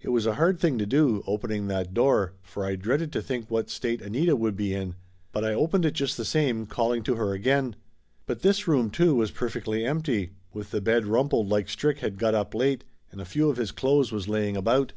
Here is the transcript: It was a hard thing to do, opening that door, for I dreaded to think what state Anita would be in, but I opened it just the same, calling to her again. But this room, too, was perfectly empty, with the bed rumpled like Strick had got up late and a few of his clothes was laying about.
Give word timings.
It 0.00 0.08
was 0.08 0.26
a 0.26 0.34
hard 0.34 0.58
thing 0.58 0.78
to 0.78 0.84
do, 0.84 1.22
opening 1.28 1.68
that 1.68 1.94
door, 1.94 2.32
for 2.42 2.64
I 2.66 2.74
dreaded 2.74 3.12
to 3.12 3.22
think 3.22 3.48
what 3.48 3.70
state 3.70 4.02
Anita 4.02 4.34
would 4.34 4.56
be 4.56 4.74
in, 4.74 4.96
but 5.30 5.44
I 5.44 5.54
opened 5.54 5.84
it 5.84 5.92
just 5.92 6.16
the 6.16 6.24
same, 6.24 6.66
calling 6.66 7.04
to 7.04 7.14
her 7.14 7.32
again. 7.34 7.76
But 8.26 8.42
this 8.42 8.66
room, 8.66 8.90
too, 8.90 9.14
was 9.14 9.30
perfectly 9.30 9.84
empty, 9.86 10.32
with 10.52 10.72
the 10.72 10.80
bed 10.80 11.06
rumpled 11.06 11.48
like 11.50 11.68
Strick 11.68 11.98
had 12.00 12.18
got 12.18 12.34
up 12.34 12.52
late 12.52 12.82
and 13.12 13.20
a 13.20 13.24
few 13.24 13.48
of 13.48 13.58
his 13.58 13.70
clothes 13.70 14.10
was 14.10 14.26
laying 14.26 14.56
about. 14.56 14.92